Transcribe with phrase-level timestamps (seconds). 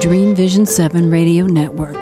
[0.00, 1.94] Dream Vision 7 Radio Network,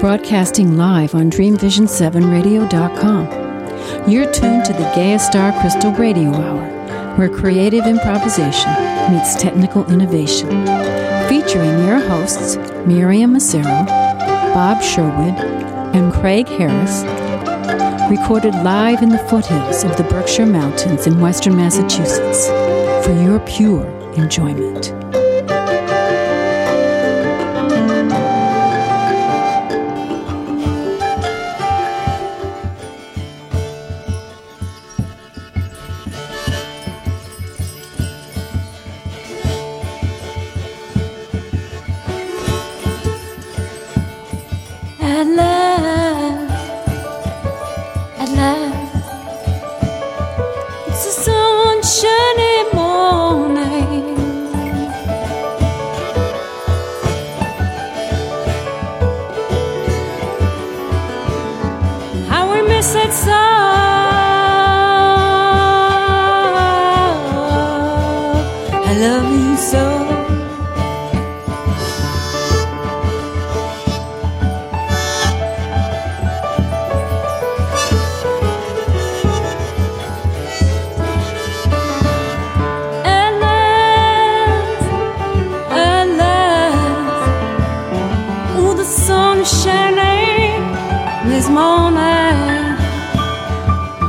[0.00, 4.10] broadcasting live on DreamVision7Radio.com.
[4.10, 8.70] You're tuned to the Gaia Star Crystal Radio Hour, where creative improvisation
[9.12, 10.48] meets technical innovation.
[11.28, 12.56] Featuring your hosts,
[12.86, 13.86] Miriam Macero,
[14.54, 15.34] Bob Sherwood,
[15.94, 17.02] and Craig Harris,
[18.10, 22.46] recorded live in the foothills of the Berkshire Mountains in western Massachusetts
[23.04, 25.01] for your pure enjoyment.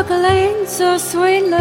[0.00, 1.60] Snuggling so sweetly.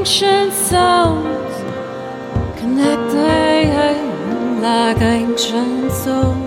[0.00, 1.56] Ancient souls
[2.58, 3.20] connected
[4.62, 6.39] like ancient souls.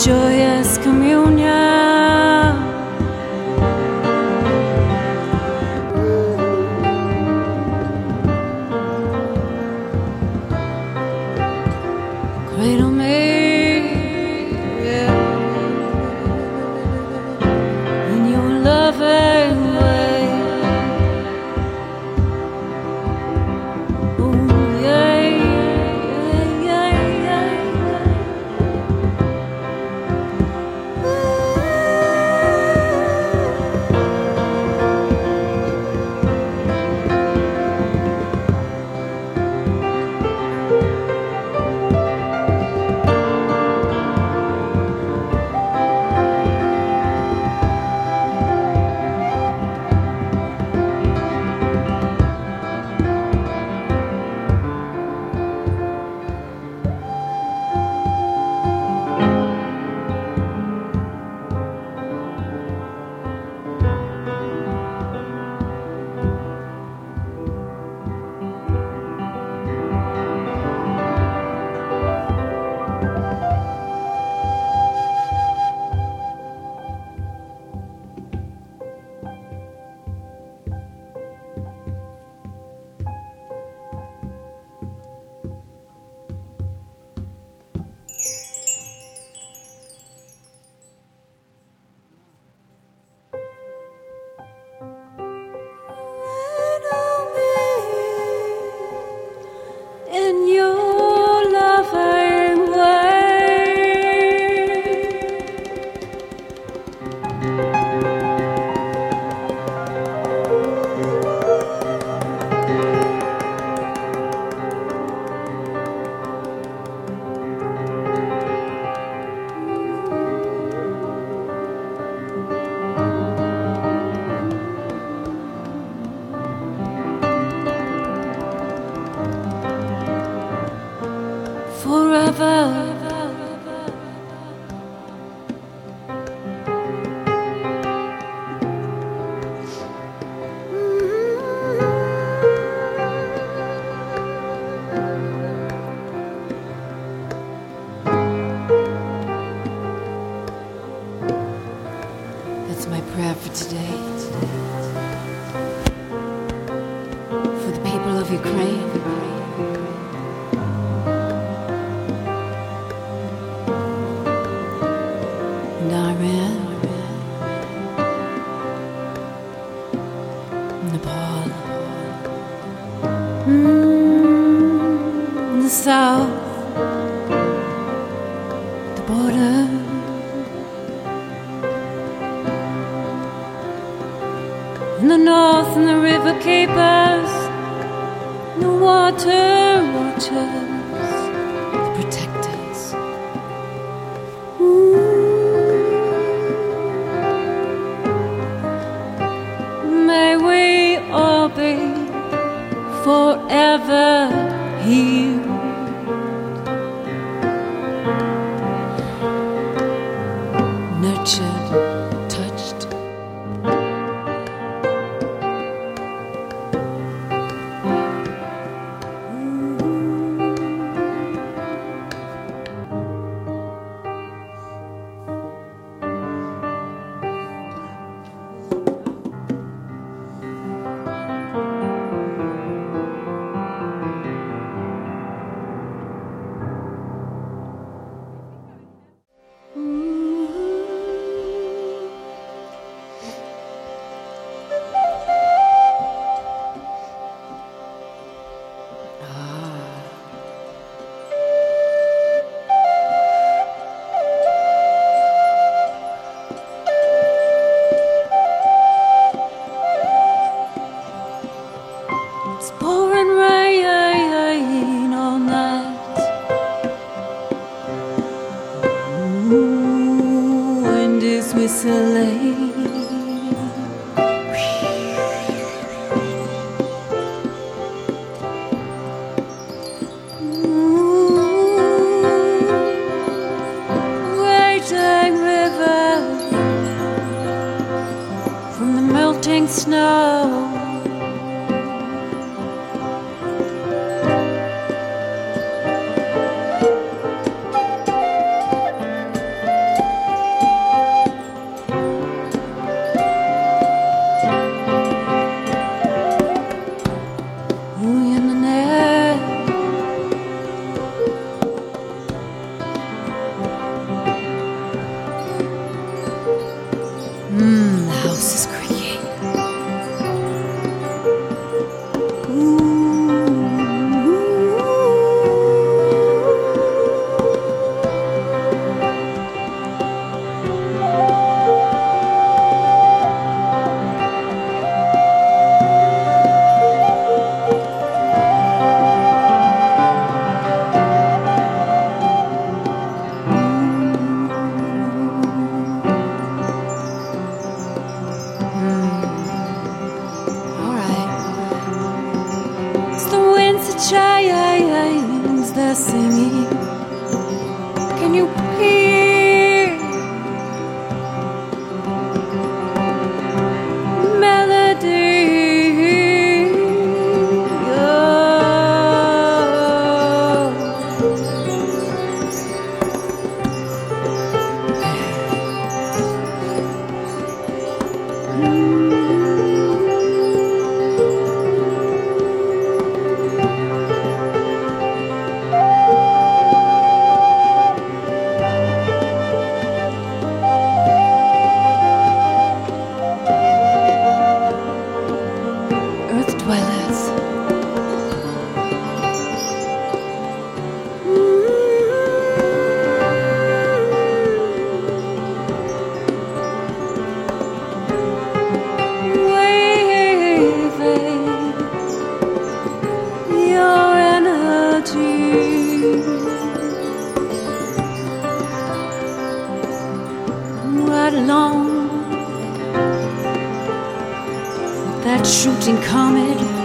[0.00, 0.39] joy.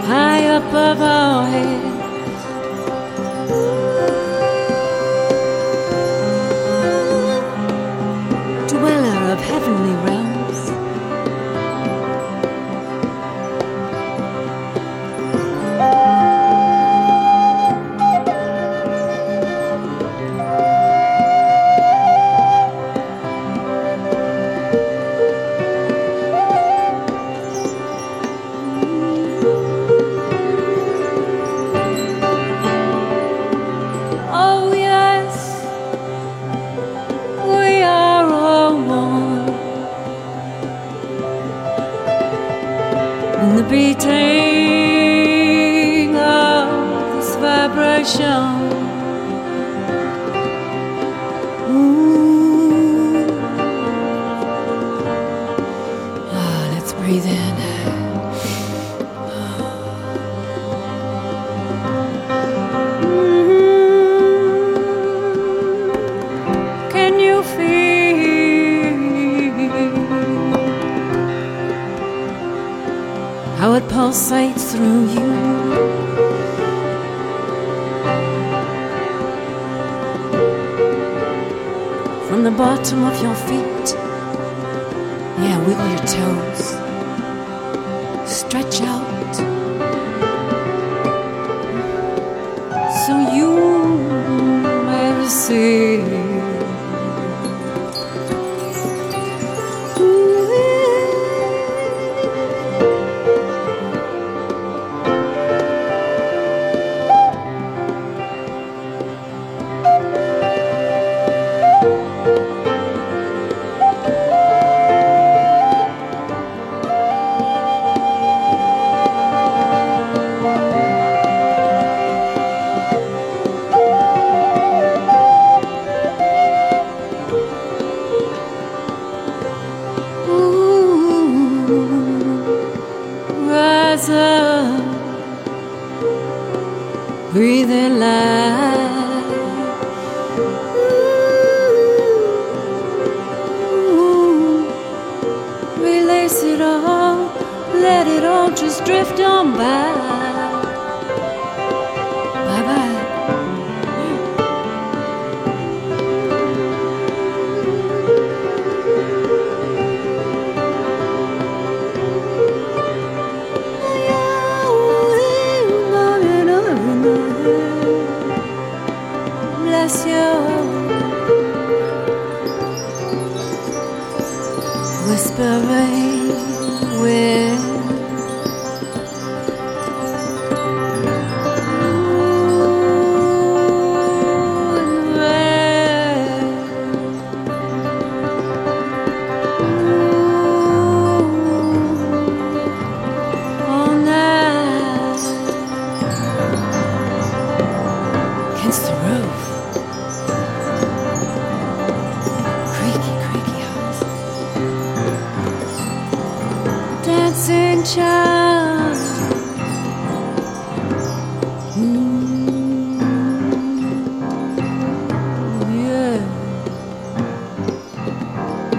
[0.06, 1.95] High above our heads.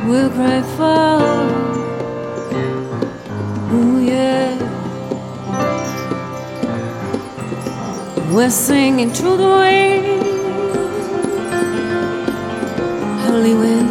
[0.07, 1.19] will cry for,
[3.73, 4.55] Ooh, yeah.
[8.33, 10.03] We're singing through the rain,
[13.25, 13.86] holy wind.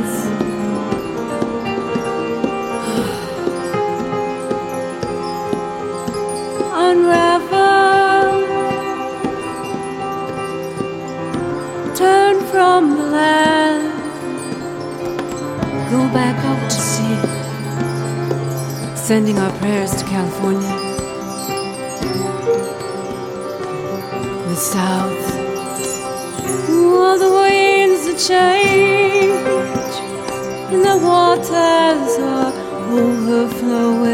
[19.07, 20.69] Sending our prayers to California,
[24.49, 25.37] the South,
[26.69, 29.95] all the winds are change,
[30.73, 32.53] and the waters are
[32.91, 34.06] overflowing.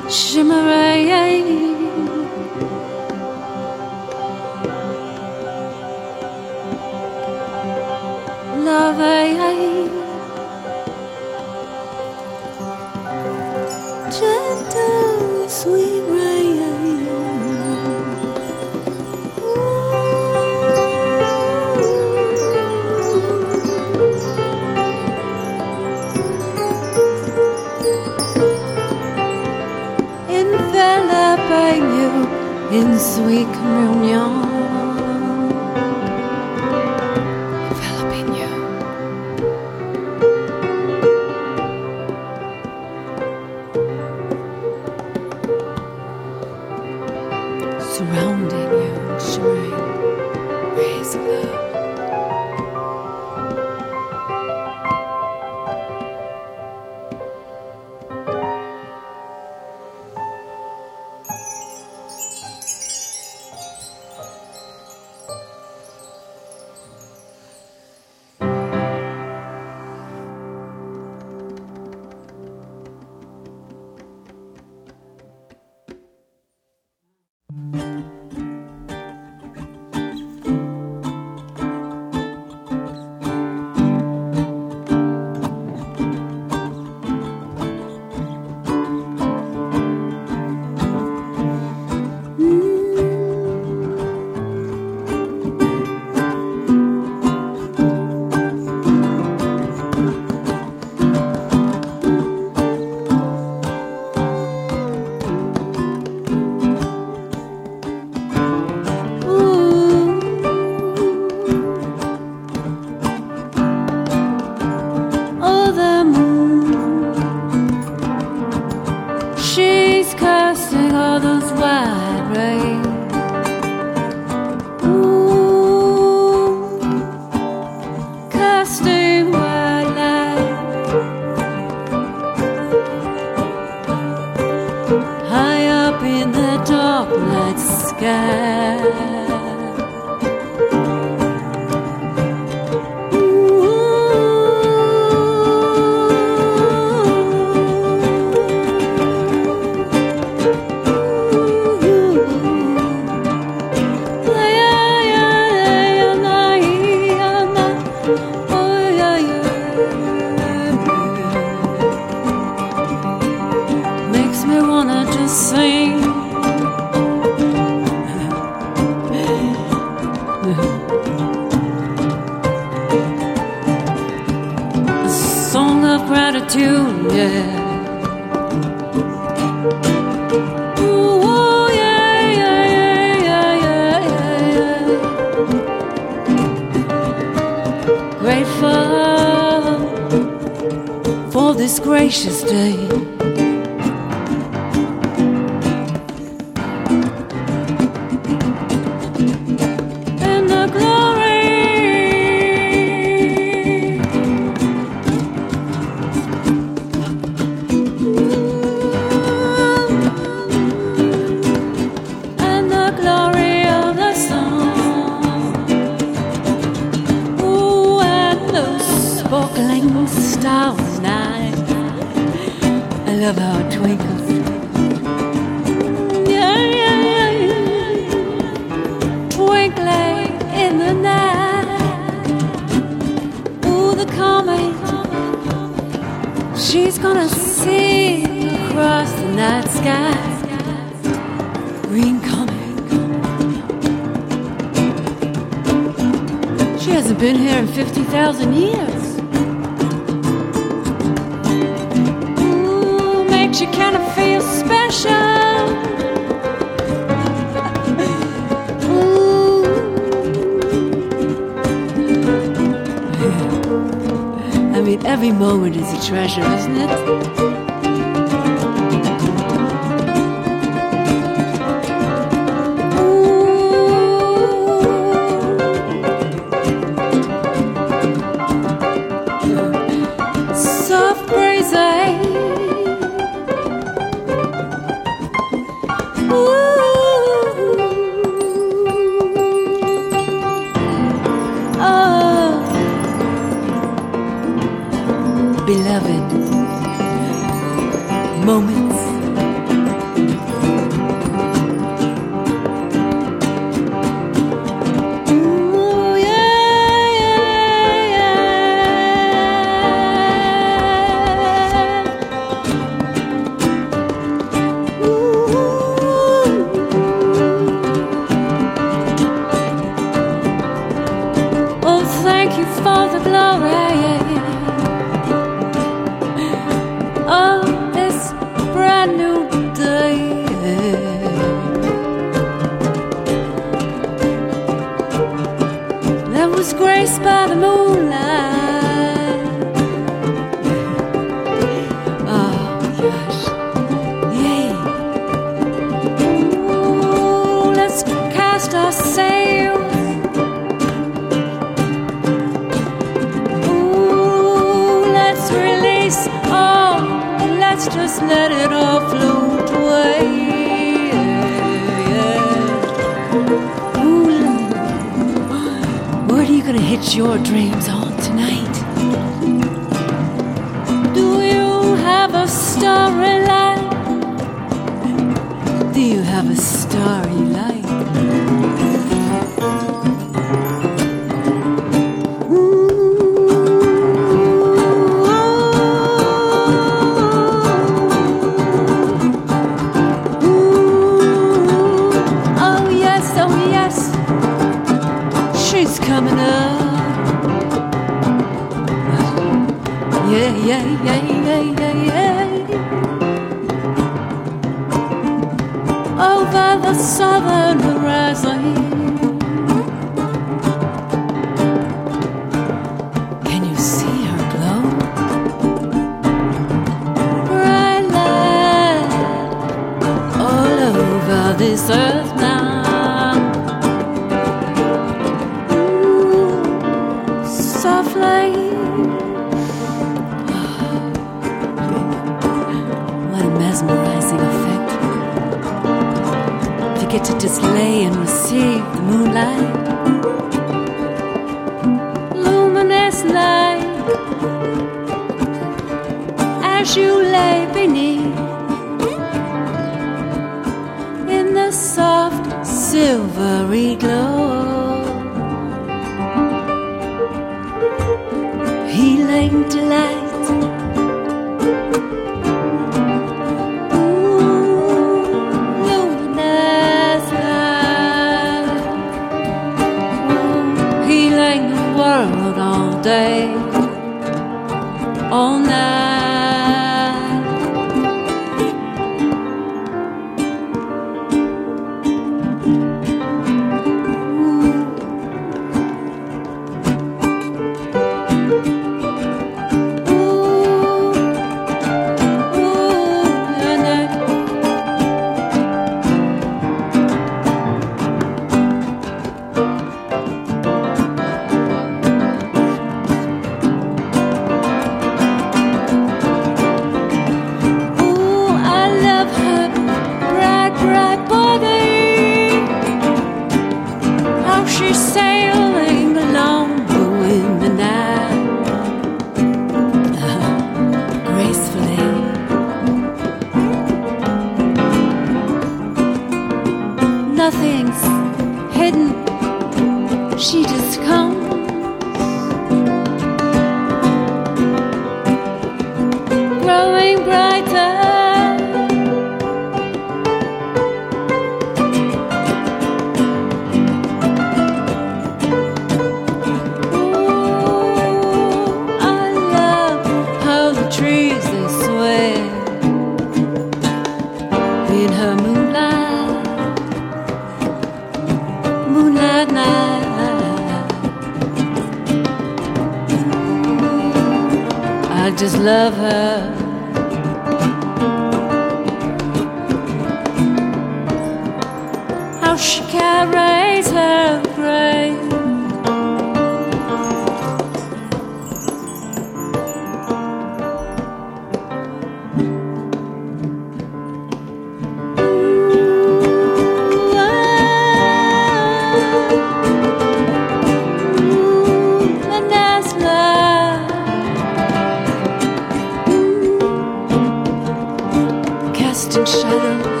[599.11, 600.00] Casting shadows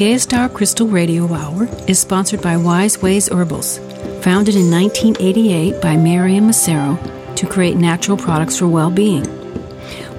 [0.00, 3.76] The Gay Star Crystal Radio Hour is sponsored by Wise Ways Herbals,
[4.24, 6.96] founded in 1988 by Miriam Macero
[7.36, 9.26] to create natural products for well being.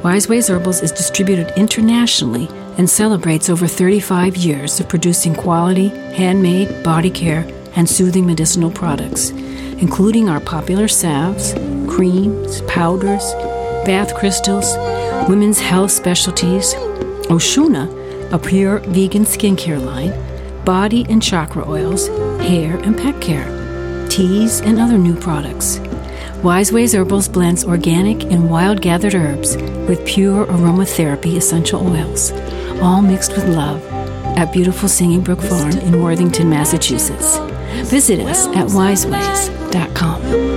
[0.04, 6.84] Wise Ways Herbals is distributed internationally and celebrates over 35 years of producing quality, handmade,
[6.84, 11.56] body care, and soothing medicinal products, including our popular salves,
[11.90, 13.34] creams, powders,
[13.84, 14.76] bath crystals,
[15.28, 16.76] women's health specialties,
[17.32, 18.01] Oshuna,
[18.32, 20.14] a pure vegan skincare line,
[20.64, 22.08] body and chakra oils,
[22.40, 25.80] hair and pet care, teas, and other new products.
[26.44, 29.58] Wise Ways Herbals blends organic and wild gathered herbs
[29.88, 32.32] with pure aromatherapy essential oils,
[32.82, 33.84] all mixed with love
[34.38, 37.38] at beautiful Singing Brook Farm in Worthington, Massachusetts.
[37.90, 40.51] Visit us at wiseways.com.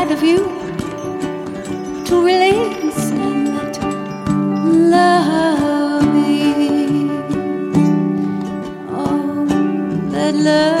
[0.00, 0.38] inside of you
[2.06, 3.78] to release and let
[4.90, 7.10] love be.
[8.90, 9.44] Oh,
[10.10, 10.79] let love.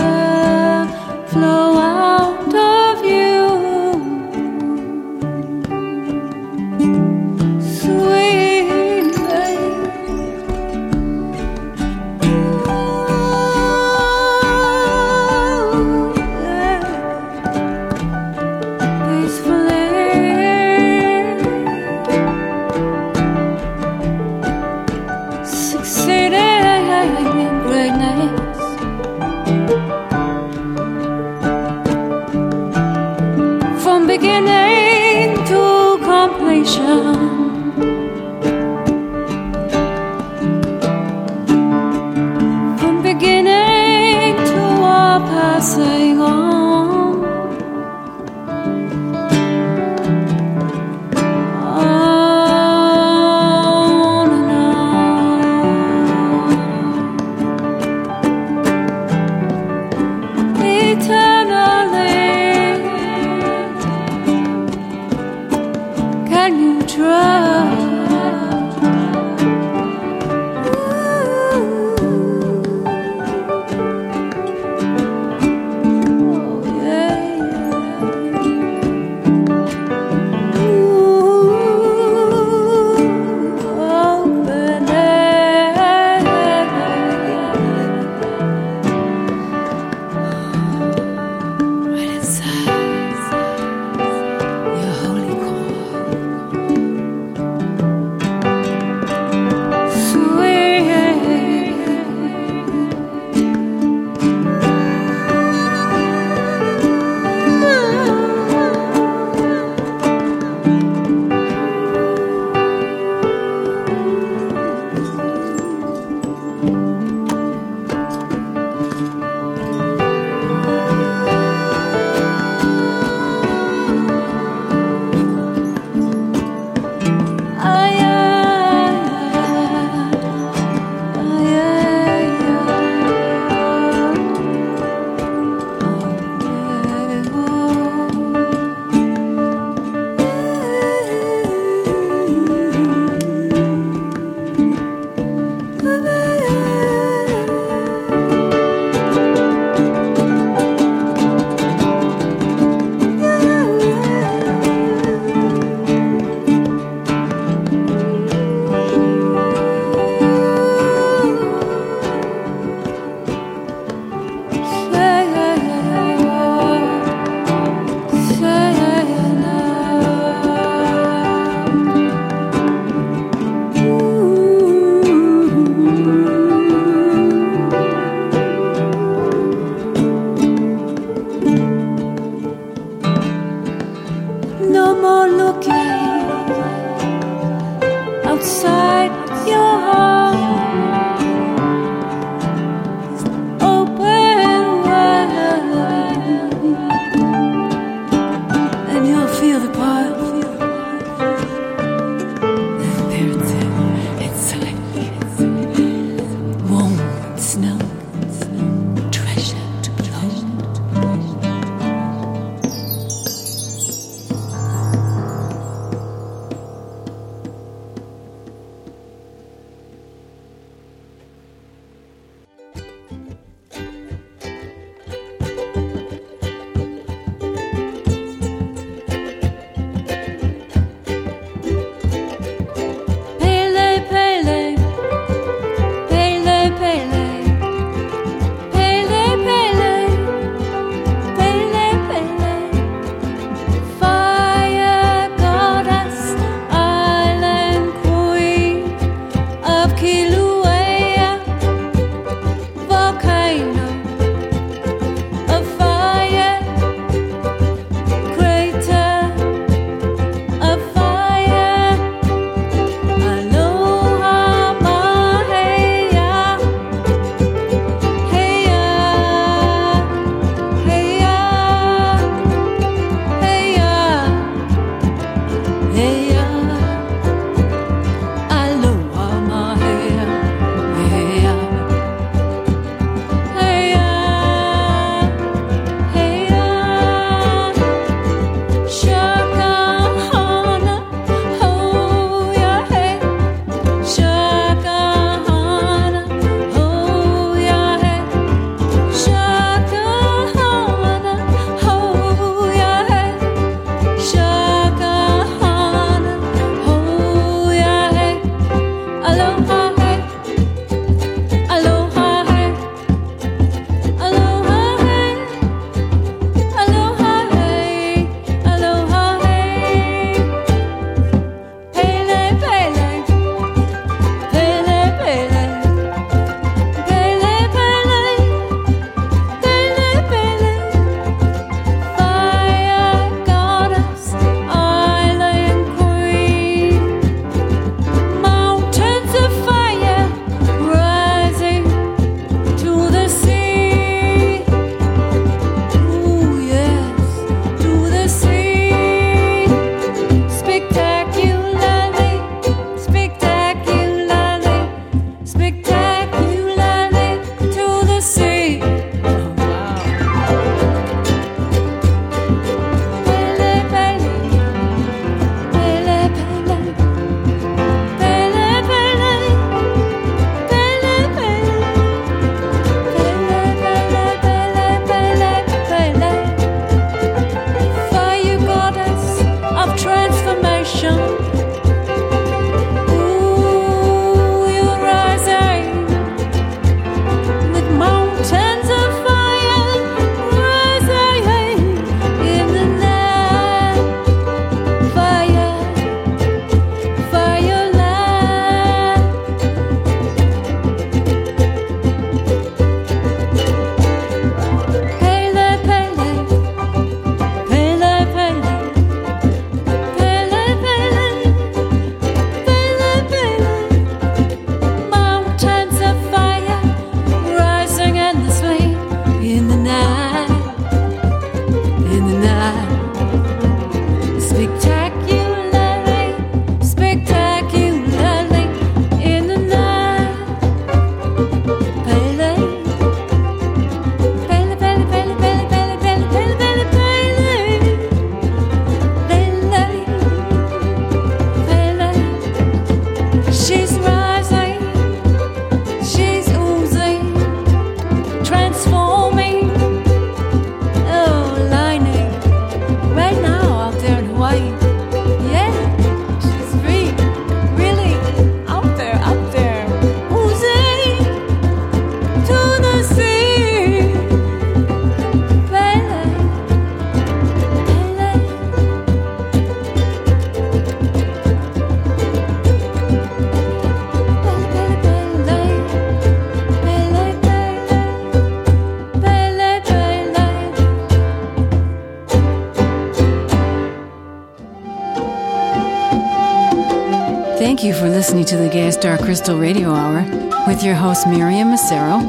[488.30, 490.22] Listening to the Gay Star Crystal Radio Hour
[490.68, 492.22] with your hosts Miriam Macero,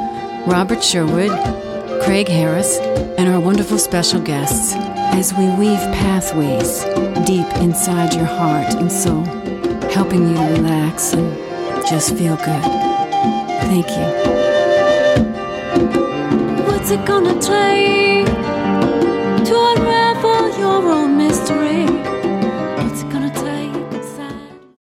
[0.47, 1.29] Robert Sherwood,
[2.01, 2.79] Craig Harris,
[3.19, 4.73] and our wonderful special guests
[5.13, 6.85] as we weave pathways
[7.27, 9.23] deep inside your heart and soul,
[9.91, 11.31] helping you relax and
[11.87, 12.63] just feel good.
[13.69, 14.07] Thank you.
[16.65, 18.10] What's it gonna take